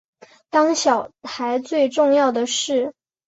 [0.49, 2.95] 当小孩最重要的事